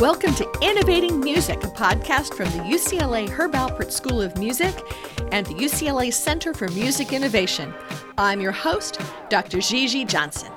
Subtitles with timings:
[0.00, 4.74] Welcome to Innovating Music, a podcast from the UCLA Herb Alpert School of Music
[5.30, 7.74] and the UCLA Center for Music Innovation.
[8.16, 9.60] I'm your host, Dr.
[9.60, 10.50] Gigi Johnson.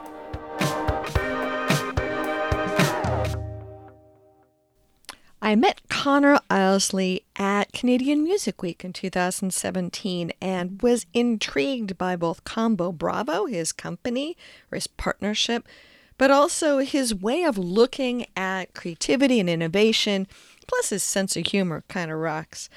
[5.41, 12.45] I met Connor Ilsley at Canadian Music Week in 2017 and was intrigued by both
[12.45, 14.37] Combo Bravo, his company
[14.71, 15.67] or his partnership,
[16.17, 20.27] but also his way of looking at creativity and innovation,
[20.67, 22.69] plus his sense of humor kind of rocks.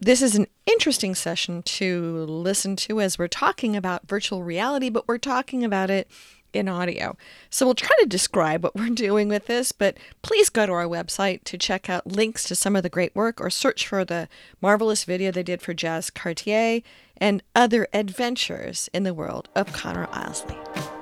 [0.00, 5.08] This is an interesting session to listen to as we're talking about virtual reality, but
[5.08, 6.08] we're talking about it
[6.54, 7.16] in audio.
[7.50, 10.84] So we'll try to describe what we're doing with this, but please go to our
[10.84, 14.28] website to check out links to some of the great work or search for the
[14.60, 16.82] marvelous video they did for Jazz Cartier
[17.16, 20.93] and other adventures in the world of Conor Ilsley.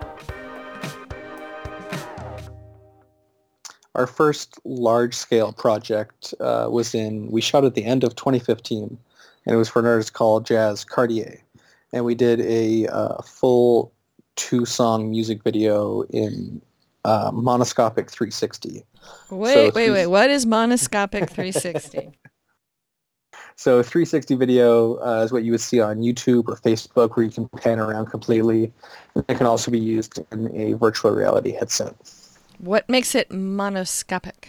[3.94, 8.98] Our first large scale project uh, was in, we shot at the end of 2015,
[9.46, 11.42] and it was for an artist called Jazz Cartier.
[11.92, 13.92] And we did a uh, full
[14.36, 16.62] two song music video in
[17.04, 18.82] uh, monoscopic 360.
[19.30, 20.06] Wait, so wait, wait.
[20.06, 22.12] What is monoscopic 360?
[23.56, 27.32] so 360 video uh, is what you would see on YouTube or Facebook where you
[27.32, 28.72] can pan around completely.
[29.14, 31.94] and It can also be used in a virtual reality headset.
[32.62, 34.44] What makes it monoscopic?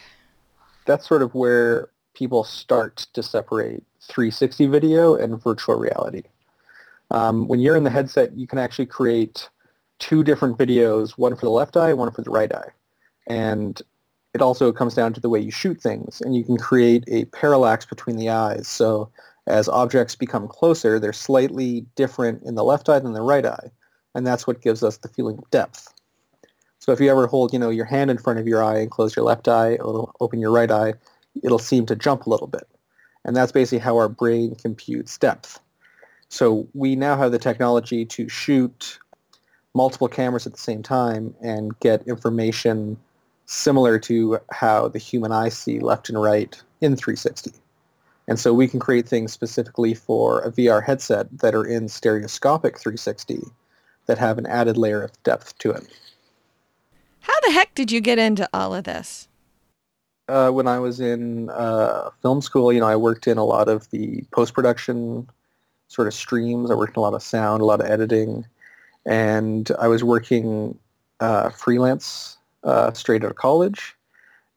[0.85, 6.21] That's sort of where people start to separate 360 video and virtual reality.
[7.09, 9.49] Um, when you're in the headset, you can actually create
[9.97, 12.69] two different videos, one for the left eye, one for the right eye.
[13.25, 13.81] And
[14.35, 17.25] it also comes down to the way you shoot things, and you can create a
[17.25, 18.67] parallax between the eyes.
[18.67, 19.09] So
[19.47, 23.71] as objects become closer, they're slightly different in the left eye than the right eye,
[24.13, 25.91] and that's what gives us the feeling of depth.
[26.83, 28.91] So if you ever hold, you know, your hand in front of your eye and
[28.91, 30.95] close your left eye, it'll open your right eye,
[31.41, 32.67] it'll seem to jump a little bit.
[33.23, 35.61] And that's basically how our brain computes depth.
[36.27, 38.99] So we now have the technology to shoot
[39.73, 42.97] multiple cameras at the same time and get information
[43.45, 47.53] similar to how the human eye see left and right in 360.
[48.27, 52.77] And so we can create things specifically for a VR headset that are in stereoscopic
[52.77, 53.39] 360
[54.07, 55.87] that have an added layer of depth to it.
[57.23, 59.29] How the heck did you get into all of this?
[60.27, 63.69] Uh, when I was in uh, film school, you know, I worked in a lot
[63.69, 65.29] of the post-production
[65.87, 66.69] sort of streams.
[66.69, 68.45] I worked in a lot of sound, a lot of editing,
[69.05, 70.77] and I was working
[71.21, 73.95] uh, freelance uh, straight out of college.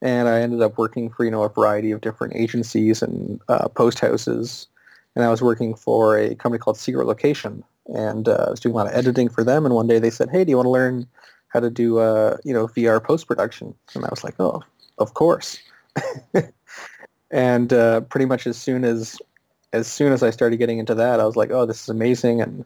[0.03, 3.69] And I ended up working for, you know, a variety of different agencies and uh,
[3.69, 4.67] post houses.
[5.15, 7.63] And I was working for a company called Secret Location.
[7.95, 9.65] And uh, I was doing a lot of editing for them.
[9.65, 11.07] And one day they said, hey, do you want to learn
[11.57, 14.63] how to do uh, you know VR post production, and I was like, oh,
[14.99, 15.59] of course.
[17.31, 19.19] and uh, pretty much as soon as
[19.73, 22.43] as soon as I started getting into that, I was like, oh, this is amazing,
[22.43, 22.65] and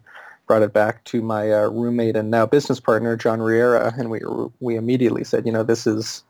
[0.48, 4.20] brought it back to my uh, roommate and now business partner John Riera, and we
[4.58, 6.24] we immediately said, you know, this is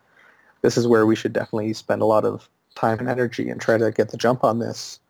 [0.60, 3.78] this is where we should definitely spend a lot of time and energy and try
[3.78, 5.00] to get the jump on this.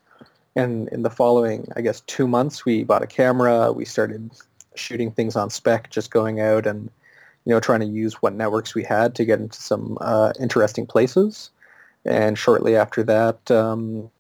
[0.55, 3.73] And in the following, I guess, two months, we bought a camera.
[3.73, 4.31] We started
[4.77, 6.91] shooting things on spec, just going out and
[7.45, 10.87] you know, trying to use what networks we had to get into some uh, interesting
[10.87, 11.51] places.
[12.05, 14.11] And shortly after that, um,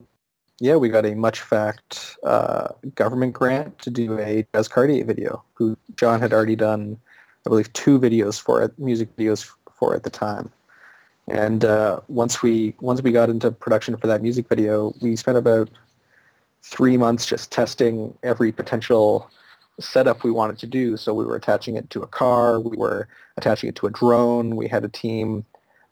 [0.58, 5.76] yeah, we got a MuchFact uh, government grant to do a Jazz Cartier video, who
[5.96, 6.98] John had already done,
[7.46, 10.50] I believe, two videos for it, music videos for at the time.
[11.28, 15.38] And uh, once we once we got into production for that music video, we spent
[15.38, 15.70] about
[16.62, 19.30] three months just testing every potential
[19.80, 20.96] setup we wanted to do.
[20.96, 24.56] So we were attaching it to a car, we were attaching it to a drone.
[24.56, 25.44] We had a team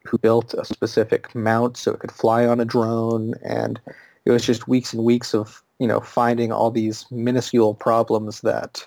[0.05, 3.81] who built a specific mount so it could fly on a drone, and
[4.25, 8.87] it was just weeks and weeks of you know finding all these minuscule problems that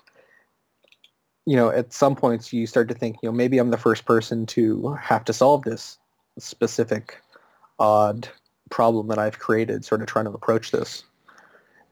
[1.46, 4.06] you know at some points you start to think you know maybe I'm the first
[4.06, 5.98] person to have to solve this
[6.38, 7.22] specific
[7.80, 8.28] odd
[8.70, 11.04] problem that I've created, sort of trying to approach this.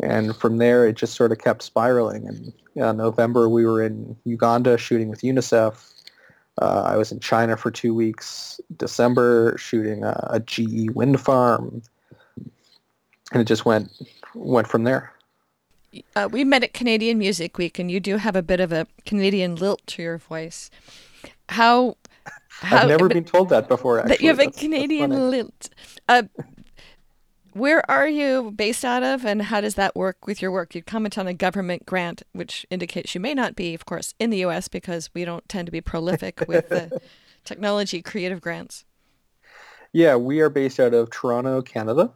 [0.02, 2.28] And from there, it just sort of kept spiraling.
[2.28, 5.94] And in November, we were in Uganda shooting with UNICEF.
[6.62, 8.60] Uh, I was in China for two weeks.
[8.78, 11.82] December, shooting a, a GE wind farm,
[13.32, 13.92] and it just went
[14.36, 15.14] went from there.
[16.16, 18.88] Uh, we met at Canadian Music Week, and you do have a bit of a
[19.06, 20.70] Canadian lilt to your voice.
[21.48, 21.96] How?
[22.50, 24.00] how I've never been told that before.
[24.00, 24.16] Actually.
[24.16, 25.70] That you have a Canadian lilt.
[26.08, 26.24] Uh,
[27.54, 30.76] where are you based out of, and how does that work with your work?
[30.76, 34.30] You'd comment on a government grant, which indicates you may not be, of course, in
[34.30, 34.68] the U.S.
[34.68, 37.02] because we don't tend to be prolific with the
[37.46, 38.86] technology creative grants.
[39.92, 42.12] Yeah, we are based out of Toronto, Canada.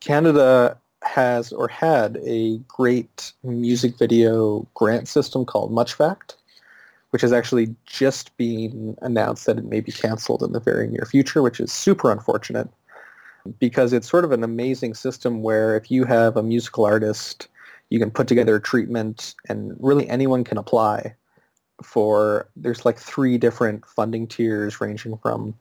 [0.00, 6.34] Canada has or had a great music video grant system called MuchFact,
[7.10, 11.06] which has actually just been announced that it may be canceled in the very near
[11.08, 12.68] future, which is super unfortunate
[13.58, 17.48] because it's sort of an amazing system where if you have a musical artist,
[17.88, 21.14] you can put together a treatment and really anyone can apply
[21.82, 25.54] for, there's like three different funding tiers ranging from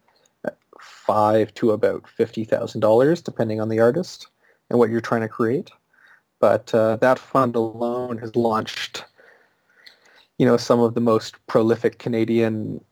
[0.80, 4.28] five to about $50,000 depending on the artist
[4.70, 5.72] and what you're trying to create.
[6.40, 9.06] But uh, that fund alone has launched,
[10.38, 12.84] you know, some of the most prolific Canadian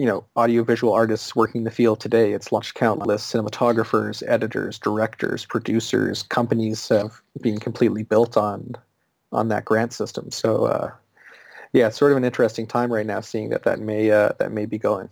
[0.00, 2.32] you know, audiovisual artists working the field today.
[2.32, 6.22] It's launched countless cinematographers, editors, directors, producers.
[6.22, 8.76] Companies have been completely built on
[9.30, 10.30] on that grant system.
[10.30, 10.90] So, uh,
[11.74, 14.52] yeah, it's sort of an interesting time right now, seeing that that may uh, that
[14.52, 15.10] may be going.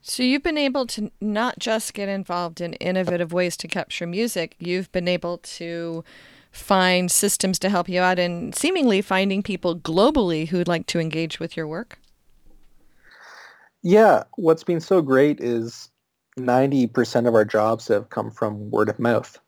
[0.00, 4.56] So you've been able to not just get involved in innovative ways to capture music.
[4.58, 6.04] You've been able to
[6.50, 11.38] find systems to help you out and seemingly finding people globally who'd like to engage
[11.38, 11.98] with your work.
[13.82, 15.88] Yeah, what's been so great is
[16.38, 19.38] 90% of our jobs have come from word of mouth.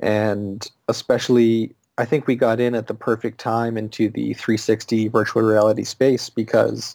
[0.00, 5.42] And especially, I think we got in at the perfect time into the 360 virtual
[5.42, 6.94] reality space because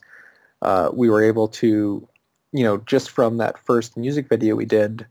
[0.61, 2.07] uh, we were able to,
[2.53, 5.05] you know, just from that first music video we did,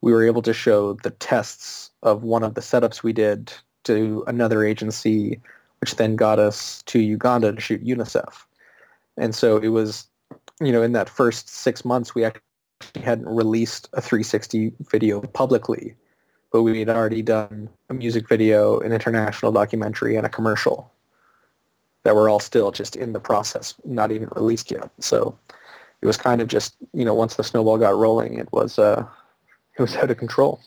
[0.00, 3.52] we were able to show the tests of one of the setups we did
[3.84, 5.40] to another agency,
[5.80, 8.44] which then got us to Uganda to shoot UNICEF.
[9.16, 10.06] And so it was
[10.60, 12.42] you know, in that first six months, we actually
[13.02, 15.94] hadn't released a 360 video publicly,
[16.52, 20.90] but we had already done a music video, an international documentary, and a commercial
[22.04, 24.90] that were all still just in the process, not even released yet.
[25.00, 25.36] So
[26.02, 29.04] it was kind of just, you know, once the snowball got rolling, it was, uh,
[29.76, 30.60] it was out of control.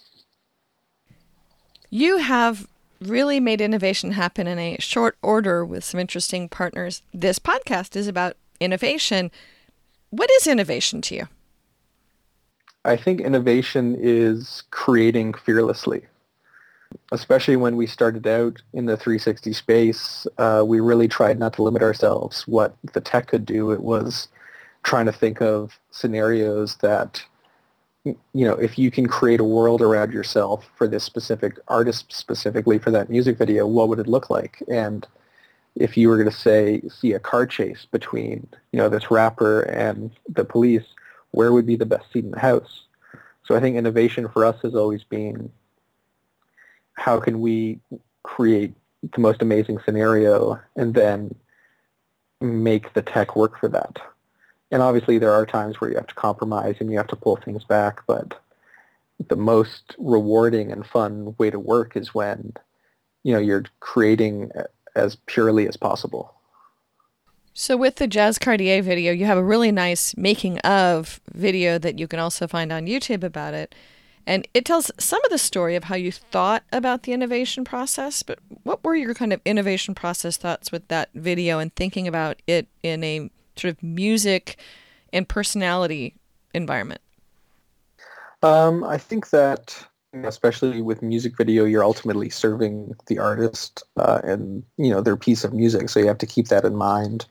[1.90, 2.68] You have
[3.00, 7.04] really made innovation happen in a short order with some interesting partners.
[7.14, 9.32] This podcast is about innovation.
[10.18, 11.28] What is innovation to you?
[12.84, 16.08] I think innovation is creating fearlessly.
[17.12, 21.62] Especially when we started out in the 360 space, uh, we really tried not to
[21.62, 23.70] limit ourselves what the tech could do.
[23.70, 24.28] It was
[24.82, 27.24] trying to think of scenarios that,
[28.04, 32.80] you know, if you can create a world around yourself for this specific artist, specifically
[32.80, 34.64] for that music video, what would it look like?
[34.68, 35.06] And
[35.80, 39.62] if you were going to say see a car chase between you know this rapper
[39.62, 40.86] and the police,
[41.32, 42.84] where would be the best seat in the house?
[43.46, 45.52] So I think innovation for us has always been
[46.94, 47.80] how can we
[48.24, 48.74] create
[49.14, 51.36] the most amazing scenario and then
[52.42, 54.00] make the tech work for that.
[54.72, 57.38] And obviously there are times where you have to compromise and you have to pull
[57.38, 58.40] things back, but
[59.30, 62.54] the most rewarding and fun way to work is when
[63.24, 64.52] you know you're creating
[64.98, 66.34] as purely as possible.
[67.54, 71.98] So with the Jazz Cartier video, you have a really nice making of video that
[71.98, 73.74] you can also find on YouTube about it.
[74.28, 78.22] And it tells some of the story of how you thought about the innovation process,
[78.22, 82.42] but what were your kind of innovation process thoughts with that video and thinking about
[82.46, 84.58] it in a sort of music
[85.14, 86.14] and personality
[86.54, 87.02] environment?
[88.44, 89.88] Um, I think that
[90.26, 95.44] especially with music video, you're ultimately serving the artist uh, and you know their piece
[95.44, 97.26] of music, so you have to keep that in mind.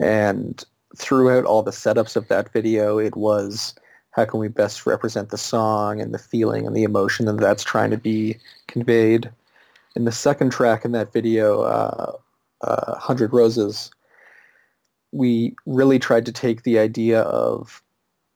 [0.00, 0.64] And
[0.96, 3.74] throughout all the setups of that video, it was
[4.12, 7.64] how can we best represent the song and the feeling and the emotion that that's
[7.64, 9.30] trying to be conveyed.
[9.94, 12.12] In the second track in that video, uh,
[12.62, 13.90] uh, 100 Roses,
[15.12, 17.82] we really tried to take the idea of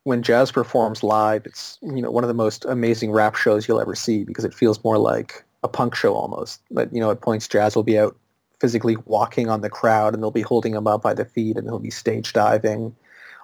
[0.05, 3.81] when Jazz performs live, it's you know one of the most amazing rap shows you'll
[3.81, 6.61] ever see because it feels more like a punk show almost.
[6.71, 8.17] But you know, at points, Jazz will be out
[8.61, 11.67] physically walking on the crowd, and they'll be holding them up by the feet, and
[11.67, 12.95] they'll be stage diving,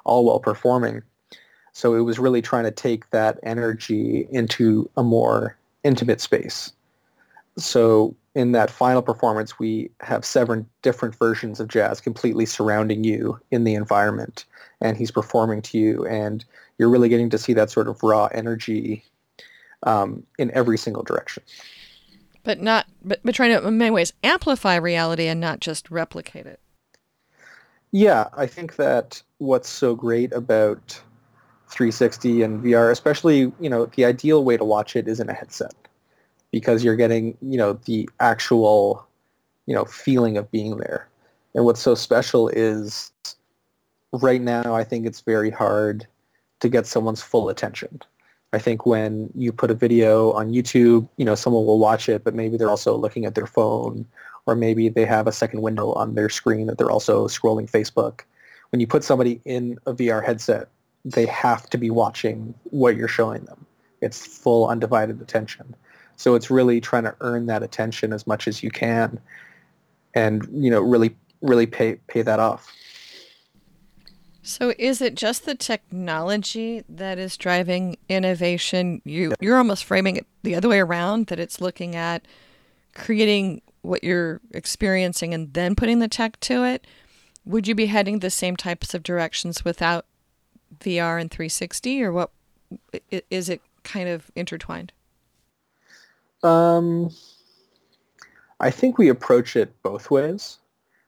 [0.05, 1.03] all while performing.
[1.73, 6.73] So it was really trying to take that energy into a more intimate space.
[7.57, 13.41] So in that final performance, we have seven different versions of Jazz completely surrounding you
[13.51, 14.45] in the environment
[14.81, 16.45] and he's performing to you, and
[16.79, 19.03] you're really getting to see that sort of raw energy
[19.83, 21.43] um, in every single direction.
[22.45, 26.47] But not, but, but trying to, in many ways, amplify reality and not just replicate
[26.47, 26.61] it.
[27.91, 30.91] Yeah, I think that what's so great about
[31.71, 35.35] 360 and VR, especially, you know, the ideal way to watch it is in a
[35.35, 35.75] headset
[36.51, 39.07] because you're getting, you know, the actual,
[39.67, 41.09] you know, feeling of being there.
[41.55, 43.13] And what's so special is
[44.13, 46.07] right now I think it's very hard
[46.61, 48.01] to get someone's full attention.
[48.53, 52.25] I think when you put a video on YouTube, you know, someone will watch it,
[52.25, 54.07] but maybe they're also looking at their phone
[54.47, 58.21] or maybe they have a second window on their screen that they're also scrolling Facebook.
[58.73, 60.69] When you put somebody in a VR headset,
[61.05, 63.67] they have to be watching what you're showing them.
[64.01, 65.75] It's full undivided attention.
[66.19, 69.19] So it's really trying to earn that attention as much as you can
[70.15, 72.75] and, you know, really really pay pay that off.
[74.43, 79.01] So is it just the technology that is driving innovation?
[79.05, 82.27] You you're almost framing it the other way around that it's looking at
[82.95, 86.85] creating what you're experiencing and then putting the tech to it.
[87.45, 90.05] Would you be heading the same types of directions without
[90.81, 92.33] VR and 360 or what
[93.31, 94.93] is it kind of intertwined?
[96.43, 97.11] Um
[98.61, 100.59] I think we approach it both ways.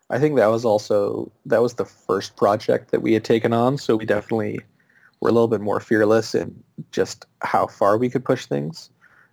[0.08, 3.78] I think that was also that was the first project that we had taken on,
[3.78, 4.60] so we definitely
[5.20, 8.90] were a little bit more fearless in just how far we could push things.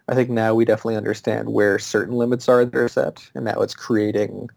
[0.08, 3.60] I think now we definitely understand where certain limits are that are set, and now
[3.62, 4.50] it's creating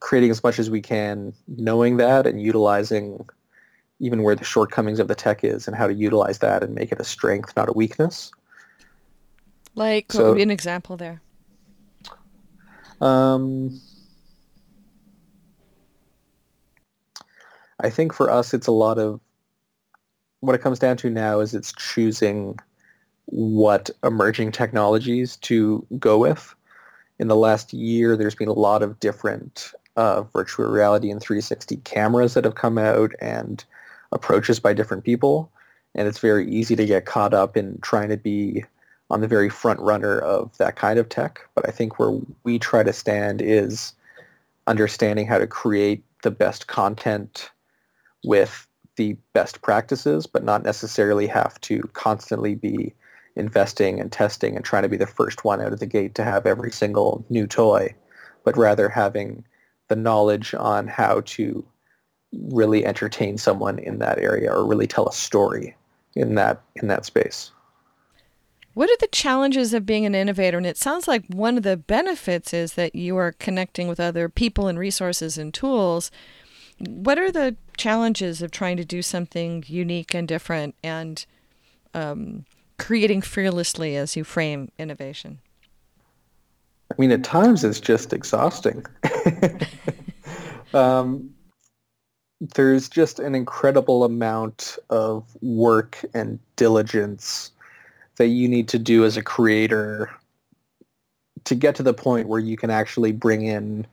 [0.00, 3.26] creating as much as we can, knowing that and utilizing
[4.00, 6.92] even where the shortcomings of the tech is and how to utilize that and make
[6.92, 8.30] it a strength, not a weakness.
[9.74, 11.20] Like, so, what would be an example there?
[13.00, 13.80] Um,
[17.80, 19.20] I think for us, it's a lot of
[20.40, 22.58] what it comes down to now is it's choosing
[23.26, 26.54] what emerging technologies to go with.
[27.18, 31.76] In the last year, there's been a lot of different uh, virtual reality and 360
[31.78, 33.64] cameras that have come out and
[34.12, 35.50] approaches by different people.
[35.94, 38.64] And it's very easy to get caught up in trying to be
[39.10, 41.40] on the very front runner of that kind of tech.
[41.54, 43.92] But I think where we try to stand is
[44.66, 47.50] understanding how to create the best content
[48.24, 52.94] with the best practices, but not necessarily have to constantly be
[53.36, 56.24] investing and testing and trying to be the first one out of the gate to
[56.24, 57.94] have every single new toy,
[58.44, 59.44] but rather having
[59.88, 61.64] the knowledge on how to
[62.48, 65.76] really entertain someone in that area or really tell a story
[66.14, 67.50] in that in that space.
[68.74, 70.58] What are the challenges of being an innovator?
[70.58, 74.28] And it sounds like one of the benefits is that you are connecting with other
[74.28, 76.10] people and resources and tools
[76.78, 81.24] what are the challenges of trying to do something unique and different and
[81.92, 82.44] um,
[82.78, 85.38] creating fearlessly as you frame innovation?
[86.90, 88.84] I mean, at times it's just exhausting.
[90.74, 91.30] um,
[92.40, 97.52] there's just an incredible amount of work and diligence
[98.16, 100.10] that you need to do as a creator
[101.44, 103.86] to get to the point where you can actually bring in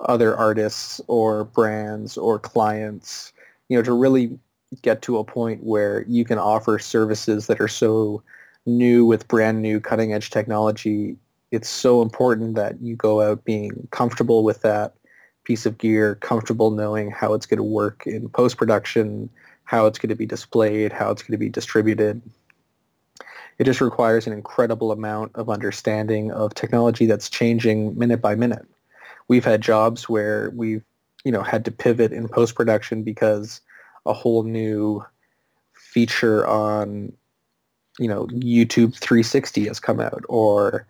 [0.00, 3.32] other artists or brands or clients,
[3.68, 4.38] you know, to really
[4.82, 8.22] get to a point where you can offer services that are so
[8.66, 11.16] new with brand new cutting edge technology.
[11.50, 14.94] It's so important that you go out being comfortable with that
[15.44, 19.30] piece of gear, comfortable knowing how it's going to work in post-production,
[19.64, 22.20] how it's going to be displayed, how it's going to be distributed.
[23.58, 28.66] It just requires an incredible amount of understanding of technology that's changing minute by minute.
[29.28, 30.84] We've had jobs where we've
[31.24, 33.60] you know had to pivot in post production because
[34.04, 35.04] a whole new
[35.72, 37.12] feature on
[37.98, 40.86] you know YouTube 360 has come out or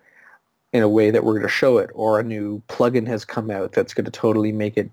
[0.73, 3.51] in a way that we're going to show it or a new plugin has come
[3.51, 4.91] out that's going to totally make it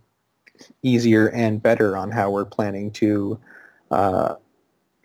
[0.81, 3.39] easier and better on how we're planning to
[3.91, 4.35] uh,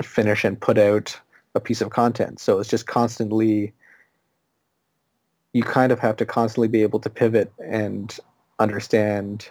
[0.02, 1.18] finish and put out
[1.58, 2.40] a piece of content.
[2.40, 3.74] So it's just constantly
[5.52, 8.18] you kind of have to constantly be able to pivot and
[8.58, 9.48] understand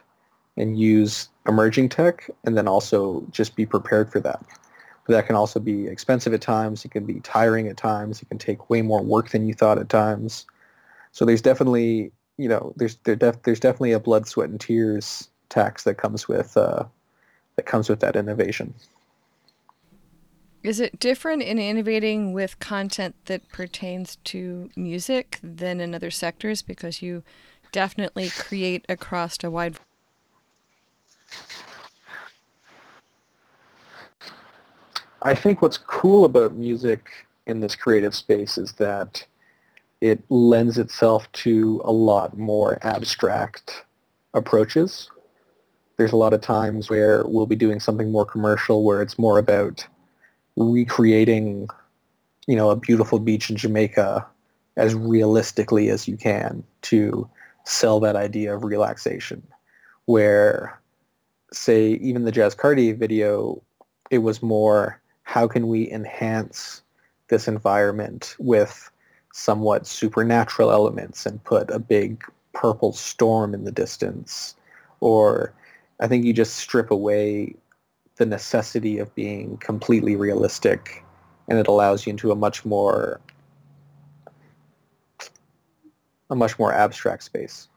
[0.56, 4.44] and use emerging tech and then also just be prepared for that.
[5.06, 6.84] But that can also be expensive at times.
[6.84, 8.22] It can be tiring at times.
[8.22, 10.46] It can take way more work than you thought at times.
[11.12, 15.30] So there's definitely, you know, there's there def, there's definitely a blood, sweat, and tears
[15.50, 16.84] tax that comes with uh,
[17.56, 18.74] that comes with that innovation.
[20.64, 26.62] Is it different in innovating with content that pertains to music than in other sectors
[26.62, 27.24] because you
[27.72, 29.78] definitely create across a wide
[35.22, 37.10] I think what's cool about music
[37.48, 39.26] in this creative space is that
[40.00, 43.84] it lends itself to a lot more abstract
[44.34, 45.10] approaches.
[45.98, 49.40] There's a lot of times where we'll be doing something more commercial where it's more
[49.40, 49.86] about
[50.58, 51.70] recreating,
[52.48, 54.26] you know, a beautiful beach in Jamaica
[54.76, 57.30] as realistically as you can to
[57.66, 59.42] sell that idea of relaxation
[60.06, 60.80] where
[61.52, 63.62] say even the Jazz Cartier video
[64.10, 66.82] it was more how can we enhance
[67.28, 68.90] this environment with
[69.34, 72.24] somewhat supernatural elements and put a big
[72.54, 74.56] purple storm in the distance?
[75.02, 75.54] Or
[76.00, 77.56] I think you just strip away
[78.18, 81.04] the necessity of being completely realistic
[81.48, 83.22] and it allows you into a much more
[86.30, 87.70] a much more abstract space.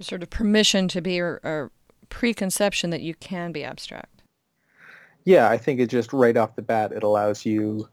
[0.00, 1.72] Sort of permission to be or, or
[2.10, 4.22] preconception that you can be abstract.
[5.24, 7.88] Yeah, I think it just right off the bat it allows you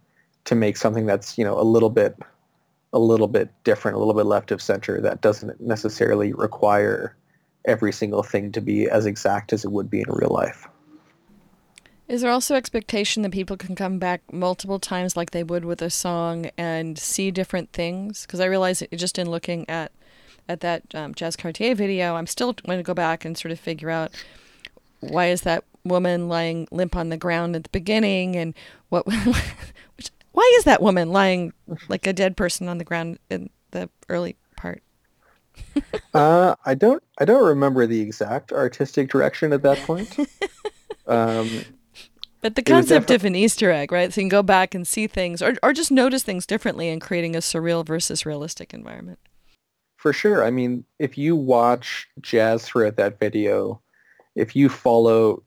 [0.46, 2.15] to make something that's, you know, a little bit
[2.96, 7.15] a little bit different, a little bit left of center that doesn't necessarily require
[7.65, 10.67] every single thing to be as exact as it would be in real life.
[12.07, 15.81] Is there also expectation that people can come back multiple times like they would with
[15.81, 18.24] a song and see different things?
[18.24, 19.91] Because I realize just in looking at
[20.50, 23.60] at that um, Jazz Cartier video, I'm still going to go back and sort of
[23.60, 24.12] figure out
[25.00, 28.53] why is that woman lying limp on the ground at the beginning and
[28.89, 29.05] what
[29.95, 31.53] which, why is that woman lying
[31.88, 34.83] like a dead person on the ground in the early part?
[36.13, 40.17] uh, I don't I don't remember the exact artistic direction at that point.
[41.05, 41.50] Um,
[42.43, 44.12] but the concept of an Easter egg, right?
[44.12, 47.00] So you can go back and see things or, or just notice things differently in
[47.00, 49.17] creating a surreal versus realistic environment.
[49.95, 50.43] For sure.
[50.43, 53.81] I mean, if you watch Jazz throughout that video,
[54.35, 55.41] if you follow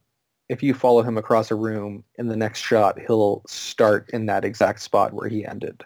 [0.49, 4.45] if you follow him across a room in the next shot, he'll start in that
[4.45, 5.85] exact spot where he ended.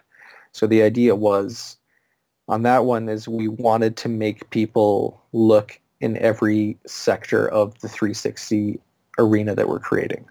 [0.53, 1.75] So the idea was
[2.47, 7.89] on that one is we wanted to make people look in every sector of the
[7.89, 8.79] 360
[9.17, 10.25] arena that we're creating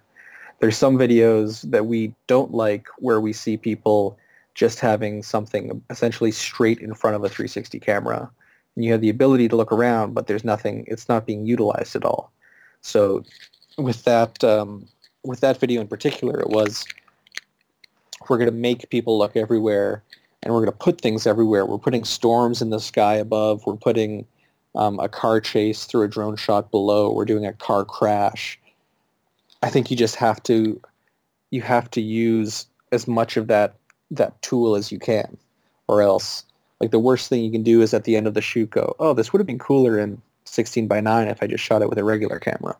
[0.60, 4.18] there's some videos that we don't like where we see people
[4.54, 8.30] just having something essentially straight in front of a 360 camera.
[8.76, 11.96] And you have the ability to look around, but there's nothing, it's not being utilized
[11.96, 12.30] at all.
[12.82, 13.24] So
[13.78, 14.86] with that, um,
[15.24, 16.84] with that video in particular, it was
[18.28, 20.02] we're going to make people look everywhere
[20.42, 21.66] and we're going to put things everywhere.
[21.66, 23.66] We're putting storms in the sky above.
[23.66, 24.26] We're putting
[24.74, 27.12] um, a car chase through a drone shot below.
[27.12, 28.58] We're doing a car crash.
[29.62, 30.80] I think you just have to
[31.50, 33.74] you have to use as much of that
[34.10, 35.36] that tool as you can,
[35.88, 36.44] or else
[36.80, 38.96] like the worst thing you can do is at the end of the shoot go,
[38.98, 41.90] oh, this would have been cooler in 16 by 9 if I just shot it
[41.90, 42.76] with a regular camera.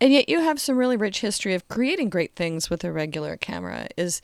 [0.00, 3.36] And yet you have some really rich history of creating great things with a regular
[3.36, 3.86] camera.
[3.96, 4.20] Is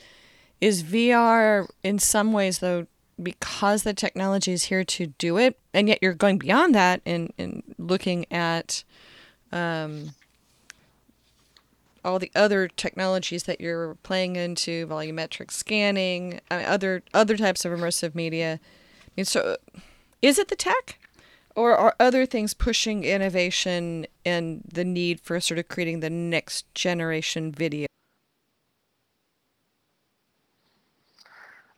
[0.60, 2.86] is VR in some ways though
[3.22, 7.32] because the technology is here to do it, and yet you're going beyond that and,
[7.38, 8.82] and looking at
[9.52, 10.10] um,
[12.04, 17.72] all the other technologies that you're playing into, volumetric scanning, uh, other other types of
[17.72, 18.60] immersive media.
[18.62, 19.56] I mean, so
[20.22, 20.98] is it the tech,
[21.54, 26.72] or are other things pushing innovation and the need for sort of creating the next
[26.74, 27.86] generation video?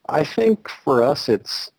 [0.08, 1.70] I think for us, it's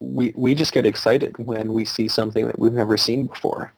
[0.00, 3.72] we we just get excited when we see something that we've never seen before.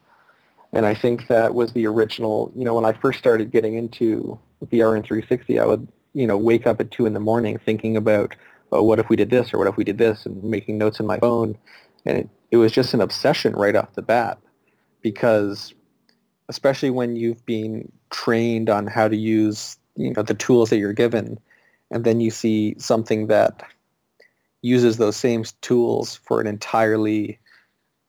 [0.77, 4.39] And I think that was the original, you know, when I first started getting into
[4.67, 7.97] VR and 360, I would, you know, wake up at 2 in the morning thinking
[7.97, 8.37] about,
[8.73, 11.01] oh, what if we did this or what if we did this and making notes
[11.01, 11.57] in my phone.
[12.05, 14.37] And it, it was just an obsession right off the bat
[15.01, 15.73] because
[16.51, 20.93] especially when you've been trained on how to use, you know, the tools that you're
[20.93, 21.39] given
[21.91, 23.63] and then you see something that
[24.61, 27.39] uses those same tools for an entirely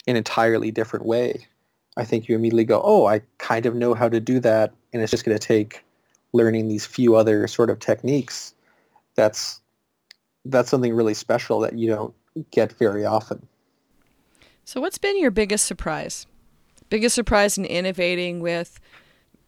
[0.06, 1.48] an entirely different way
[1.98, 5.02] I think you immediately go, oh, I kind of know how to do that, and
[5.02, 5.84] it's just going to take
[6.32, 8.54] learning these few other sort of techniques.
[9.16, 9.60] That's
[10.46, 12.14] that's something really special that you don't
[12.52, 13.46] get very often.
[14.64, 16.28] So, what's been your biggest surprise?
[16.90, 18.80] Biggest surprise in innovating with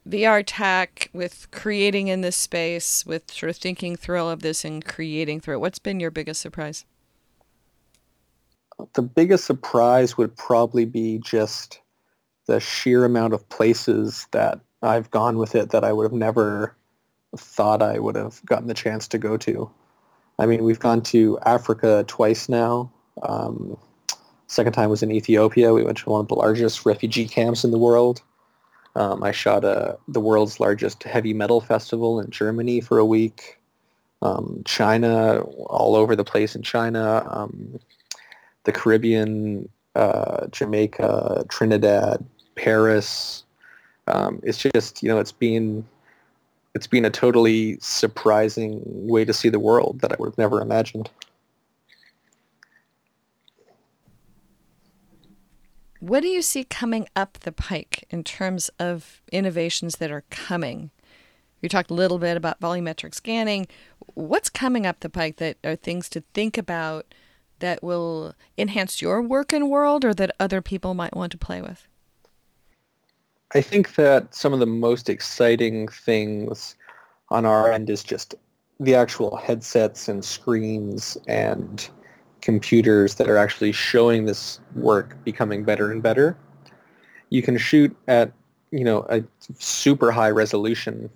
[0.08, 4.64] VR tech, with creating in this space, with sort of thinking through all of this
[4.64, 5.60] and creating through it.
[5.60, 6.84] What's been your biggest surprise?
[8.94, 11.80] The biggest surprise would probably be just
[12.46, 16.74] the sheer amount of places that I've gone with it that I would have never
[17.36, 19.70] thought I would have gotten the chance to go to.
[20.38, 22.90] I mean, we've gone to Africa twice now.
[23.22, 23.76] Um,
[24.46, 25.72] second time was in Ethiopia.
[25.72, 28.22] We went to one of the largest refugee camps in the world.
[28.96, 33.58] Um, I shot a, the world's largest heavy metal festival in Germany for a week.
[34.22, 37.24] Um, China, all over the place in China.
[37.30, 37.78] Um,
[38.64, 42.24] the Caribbean, uh, Jamaica, Trinidad,
[42.54, 43.44] Paris.
[44.06, 45.86] Um, it's just you know it's been
[46.74, 50.60] it's been a totally surprising way to see the world that I would have never
[50.60, 51.10] imagined.
[56.00, 60.90] What do you see coming up the pike in terms of innovations that are coming
[61.62, 63.66] You talked a little bit about volumetric scanning.
[64.14, 67.14] What's coming up the pike that are things to think about
[67.60, 71.62] that will enhance your work and world or that other people might want to play
[71.62, 71.86] with?
[73.54, 76.76] I think that some of the most exciting things
[77.30, 78.34] on our end is just
[78.78, 81.88] the actual headsets and screens and
[82.40, 86.36] computers that are actually showing this work becoming better and better.
[87.28, 88.32] You can shoot at
[88.70, 89.22] you know a
[89.58, 91.10] super high resolution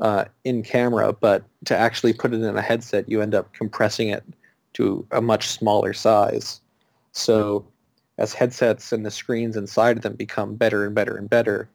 [0.00, 4.08] uh, in camera, but to actually put it in a headset, you end up compressing
[4.08, 4.24] it
[4.76, 6.60] to a much smaller size.
[7.12, 7.66] So
[8.18, 11.68] as headsets and the screens inside of them become better and better and better,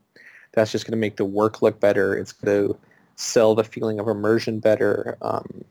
[0.54, 2.16] that's just going to make the work look better.
[2.16, 2.78] It's going to
[3.16, 5.18] sell the feeling of immersion better.
[5.24, 5.64] Um,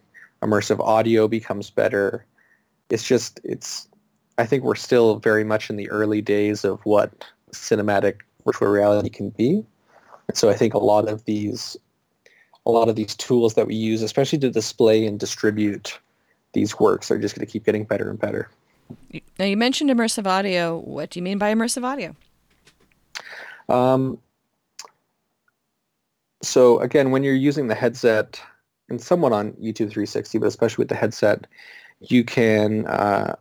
[0.43, 2.27] immersive audio becomes better.
[2.89, 3.87] It's just, it's,
[4.37, 9.11] I think we're still very much in the early days of what cinematic virtual reality
[9.11, 9.65] can be.
[10.27, 11.77] And so I think a lot of these,
[12.67, 16.01] a lot of these tools that we use, especially to display and distribute
[16.53, 18.49] these works, are just going to keep getting better and better.
[19.39, 20.79] Now you mentioned immersive audio.
[20.79, 22.15] What do you mean by immersive audio?
[23.69, 24.19] Um,
[26.43, 28.41] so again, when you're using the headset,
[28.91, 31.47] and somewhat on YouTube 360, but especially with the headset,
[32.01, 33.37] you can uh,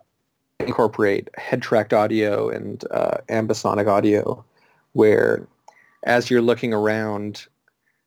[0.59, 4.43] incorporate head-tracked audio and uh, ambisonic audio,
[4.93, 5.47] where
[6.03, 7.47] as you're looking around,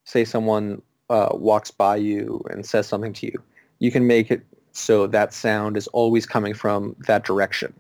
[0.05, 3.43] say someone uh, walks by you and says something to you,
[3.81, 7.73] you can make it so that sound is always coming from that direction.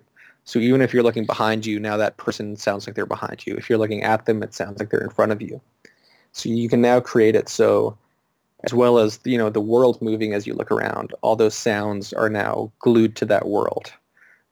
[0.44, 3.54] So even if you're looking behind you, now that person sounds like they're behind you.
[3.56, 5.60] If you're looking at them, it sounds like they're in front of you.
[6.32, 7.96] So you can now create it so
[8.64, 12.12] as well as you know the world moving as you look around, all those sounds
[12.12, 13.92] are now glued to that world.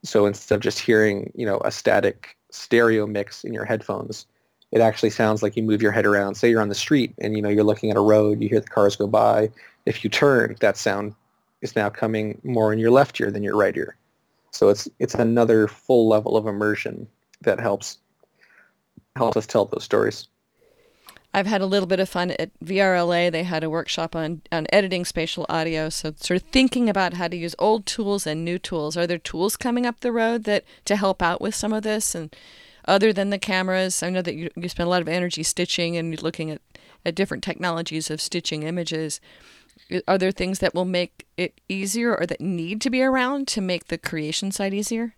[0.03, 4.26] So instead of just hearing you know a static stereo mix in your headphones,
[4.72, 6.35] it actually sounds like you move your head around.
[6.35, 8.61] Say you're on the street and you know you're looking at a road, you hear
[8.61, 9.50] the cars go by.
[9.87, 11.14] If you turn, that sound
[11.62, 13.96] is now coming more in your left ear than your right ear.
[14.51, 17.07] So it's it's another full level of immersion
[17.42, 17.99] that helps
[19.16, 20.29] helps us tell those stories.
[21.33, 23.31] I've had a little bit of fun at VRLA.
[23.31, 25.88] They had a workshop on, on editing spatial audio.
[25.88, 28.96] So, sort of thinking about how to use old tools and new tools.
[28.96, 32.16] Are there tools coming up the road that to help out with some of this?
[32.16, 32.35] And
[32.85, 35.96] other than the cameras, I know that you, you spend a lot of energy stitching
[35.96, 36.61] and looking at,
[37.07, 39.20] at different technologies of stitching images.
[40.07, 43.61] Are there things that will make it easier or that need to be around to
[43.61, 45.14] make the creation side easier?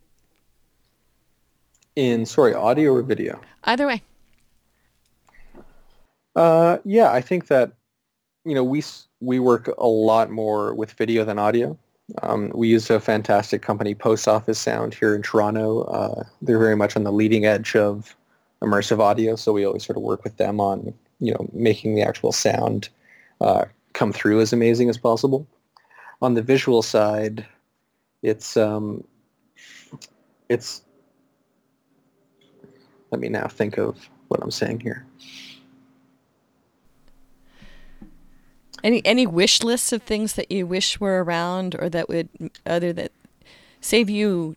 [1.94, 3.40] In, sorry, audio or video?
[3.64, 4.02] Either way.
[6.34, 7.72] Uh, yeah, I think that
[8.44, 8.82] you know we
[9.20, 11.78] we work a lot more with video than audio.
[12.22, 15.82] Um, we use a fantastic company, Post Office Sound, here in Toronto.
[15.84, 18.16] Uh, they're very much on the leading edge of
[18.62, 22.02] immersive audio, so we always sort of work with them on you know making the
[22.02, 22.88] actual sound
[23.40, 25.46] uh, come through as amazing as possible.
[26.20, 27.46] On the visual side,
[28.22, 29.04] it's um,
[30.48, 30.82] it's.
[33.10, 35.04] Let me now think of what I'm saying here.
[38.82, 42.28] Any any wish lists of things that you wish were around, or that would
[42.66, 43.12] other that
[43.80, 44.56] save you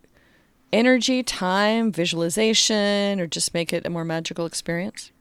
[0.71, 5.12] energy, time, visualization, or just make it a more magical experience?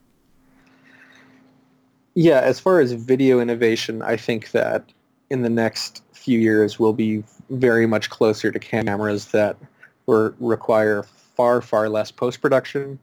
[2.15, 4.85] Yeah, as far as video innovation, I think that
[5.29, 9.57] in the next few years we'll be very much closer to cameras that
[10.05, 12.97] will require far, far less post-production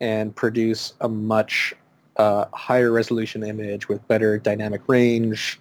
[0.00, 1.74] and produce a much
[2.18, 5.58] uh, higher resolution image with better dynamic range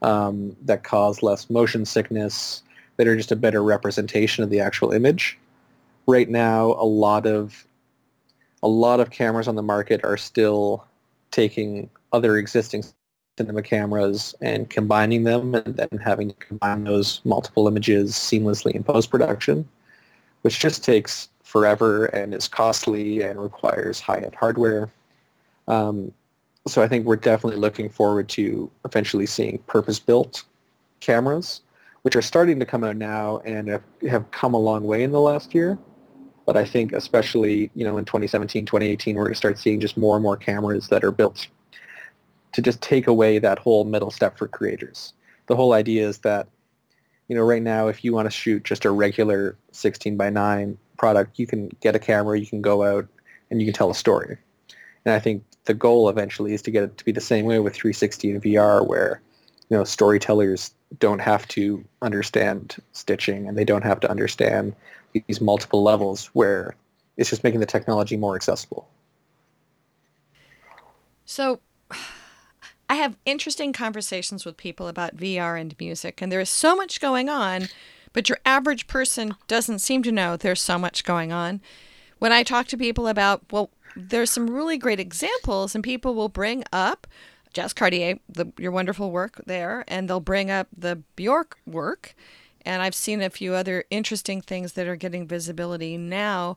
[0.00, 2.62] um, that cause less motion sickness,
[2.96, 5.38] that are just a better representation of the actual image.
[6.06, 7.66] Right now, a lot of
[8.62, 10.84] a lot of cameras on the market are still
[11.30, 12.84] taking other existing
[13.38, 18.82] cinema cameras and combining them and then having to combine those multiple images seamlessly in
[18.82, 19.66] post-production,
[20.42, 24.90] which just takes forever and is costly and requires high-end hardware.
[25.68, 26.12] Um,
[26.66, 30.44] so I think we're definitely looking forward to eventually seeing purpose-built
[31.00, 31.62] cameras,
[32.02, 35.12] which are starting to come out now and have, have come a long way in
[35.12, 35.78] the last year.
[36.44, 39.96] But I think especially, you know, in 2017, 2018, we're going to start seeing just
[39.96, 41.46] more and more cameras that are built
[42.52, 45.12] to just take away that whole middle step for creators.
[45.46, 46.48] The whole idea is that,
[47.28, 50.78] you know, right now, if you want to shoot just a regular 16 by 9
[50.96, 53.06] product, you can get a camera, you can go out,
[53.50, 54.38] and you can tell a story.
[55.04, 57.58] And I think the goal eventually is to get it to be the same way
[57.58, 59.20] with 360 and VR, where
[59.68, 64.74] you know storytellers don't have to understand stitching and they don't have to understand
[65.12, 66.74] these multiple levels where
[67.16, 68.88] it's just making the technology more accessible.
[71.26, 71.60] So
[72.88, 77.00] I have interesting conversations with people about VR and music, and there is so much
[77.00, 77.68] going on,
[78.12, 81.60] but your average person doesn't seem to know there's so much going on.
[82.18, 86.30] When I talk to people about, well, there's some really great examples, and people will
[86.30, 87.06] bring up
[87.52, 92.14] Jazz Cartier, the, your wonderful work there, and they'll bring up the Bjork work.
[92.64, 96.56] And I've seen a few other interesting things that are getting visibility now.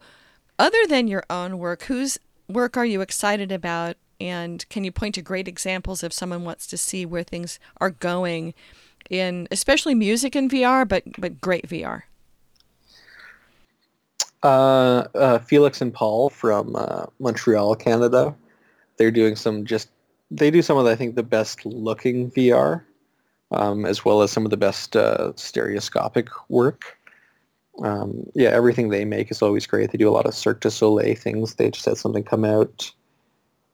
[0.60, 3.96] Other than your own work, whose work are you excited about?
[4.22, 7.90] And can you point to great examples if someone wants to see where things are
[7.90, 8.54] going
[9.10, 12.04] in especially music in VR, but but great VR?
[14.44, 18.36] Uh, uh, Felix and Paul from uh, Montreal, Canada.
[18.98, 19.90] They're doing some just
[20.30, 22.84] they do some of the, I think the best looking VR,
[23.50, 26.96] um, as well as some of the best uh, stereoscopic work.
[27.84, 29.92] Um, yeah, everything they make is always great.
[29.92, 31.56] They do a lot of Cirque du Soleil things.
[31.56, 32.92] They just had something come out,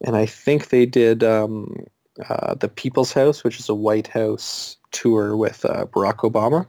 [0.05, 1.85] and I think they did um,
[2.29, 6.67] uh, the People's House, which is a White House tour with uh, Barack Obama,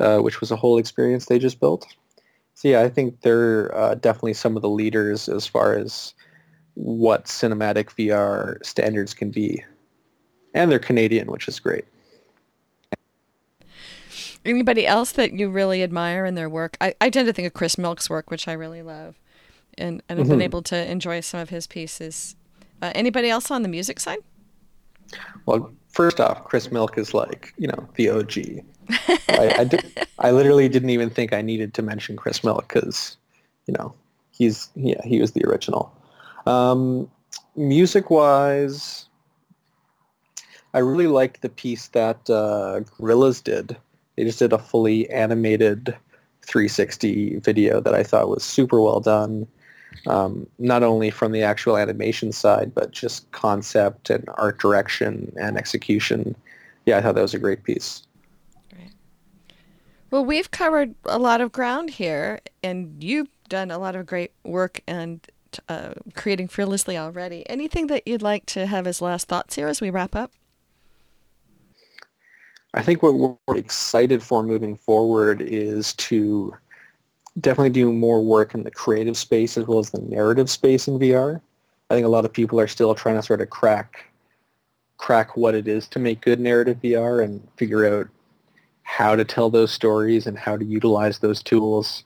[0.00, 1.86] uh, which was a whole experience they just built.
[2.54, 6.14] So yeah, I think they're uh, definitely some of the leaders as far as
[6.74, 9.64] what cinematic VR standards can be.
[10.54, 11.84] And they're Canadian, which is great.
[14.44, 16.76] Anybody else that you really admire in their work?
[16.80, 19.18] I, I tend to think of Chris Milk's work, which I really love,
[19.78, 20.34] and, and I've mm-hmm.
[20.34, 22.36] been able to enjoy some of his pieces.
[22.80, 24.18] Uh, anybody else on the music side?
[25.46, 28.64] Well, first off, Chris Milk is like, you know, the OG.
[29.28, 33.16] I, I, did, I literally didn't even think I needed to mention Chris Milk because,
[33.66, 33.94] you know,
[34.30, 35.94] he's, yeah, he was the original.
[36.46, 37.10] Um,
[37.56, 39.06] music-wise,
[40.74, 43.76] I really liked the piece that uh, Gorillaz did.
[44.16, 45.96] They just did a fully animated
[46.42, 49.46] 360 video that I thought was super well done.
[50.06, 55.56] Um, not only from the actual animation side, but just concept and art direction and
[55.56, 56.34] execution.
[56.86, 58.02] Yeah, I thought that was a great piece.
[58.72, 58.92] Great.
[60.10, 64.32] Well, we've covered a lot of ground here, and you've done a lot of great
[64.44, 65.26] work and
[65.68, 67.48] uh, creating fearlessly already.
[67.48, 70.32] Anything that you'd like to have as last thoughts here as we wrap up?
[72.74, 76.54] I think what we're excited for moving forward is to
[77.40, 80.98] definitely do more work in the creative space as well as the narrative space in
[80.98, 81.40] VR.
[81.90, 84.06] I think a lot of people are still trying to sort of crack
[84.98, 88.08] crack what it is to make good narrative VR and figure out
[88.84, 92.04] how to tell those stories and how to utilize those tools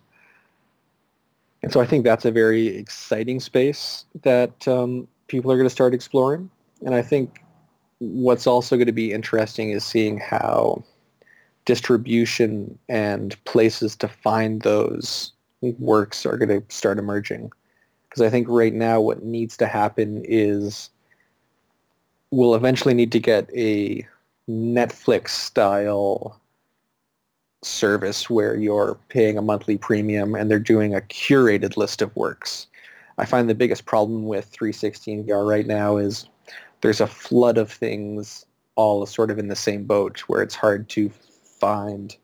[1.66, 5.70] and so I think that's a very exciting space that um, people are going to
[5.70, 6.48] start exploring.
[6.84, 7.42] And I think
[7.98, 10.84] what's also going to be interesting is seeing how
[11.66, 17.52] distribution and places to find those works are going to start emerging.
[18.08, 20.88] Because I think right now what needs to happen is
[22.30, 24.06] we'll eventually need to get a
[24.48, 26.40] Netflix style
[27.62, 32.68] service where you're paying a monthly premium and they're doing a curated list of works.
[33.18, 36.28] I find the biggest problem with 360 VR right now is
[36.80, 40.88] there's a flood of things all sort of in the same boat where it's hard
[40.90, 41.10] to
[41.60, 42.16] find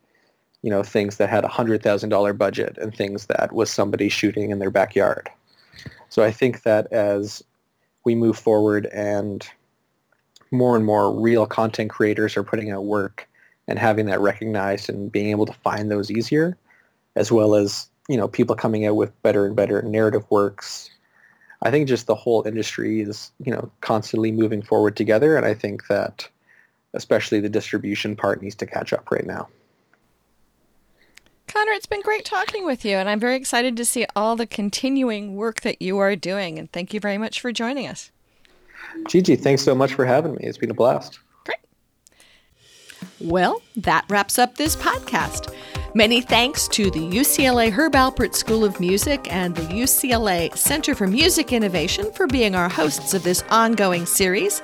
[0.62, 4.08] you know things that had a hundred thousand dollar budget and things that was somebody
[4.08, 5.28] shooting in their backyard.
[6.08, 7.42] So I think that as
[8.04, 9.46] we move forward and
[10.50, 13.28] more and more real content creators are putting out work
[13.66, 16.56] and having that recognized and being able to find those easier,
[17.16, 20.90] as well as you know people coming out with better and better narrative works.
[21.64, 25.54] I think just the whole industry is you know constantly moving forward together, and I
[25.54, 26.28] think that
[26.94, 29.48] especially the distribution part needs to catch up right now.
[31.48, 34.46] Connor, it's been great talking with you, and I'm very excited to see all the
[34.46, 36.58] continuing work that you are doing.
[36.58, 38.10] And thank you very much for joining us.
[39.08, 40.40] Gigi, thanks so much for having me.
[40.44, 41.18] It's been a blast.
[41.44, 41.58] Great.
[43.20, 45.54] Well, that wraps up this podcast.
[45.94, 51.06] Many thanks to the UCLA Herb Alpert School of Music and the UCLA Center for
[51.06, 54.62] Music Innovation for being our hosts of this ongoing series.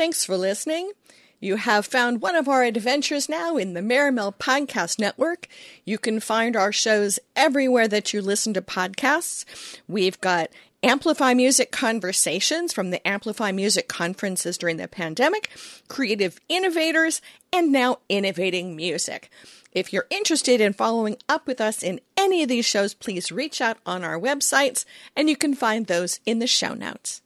[0.00, 0.92] Thanks for listening.
[1.40, 5.46] You have found one of our adventures now in the Maremel Podcast Network.
[5.84, 9.44] You can find our shows everywhere that you listen to podcasts.
[9.86, 10.48] We've got
[10.82, 15.50] Amplify Music conversations from the Amplify Music conferences during the pandemic,
[15.88, 17.20] creative innovators,
[17.52, 19.28] and now innovating music.
[19.72, 23.60] If you're interested in following up with us in any of these shows, please reach
[23.60, 27.20] out on our websites, and you can find those in the show notes.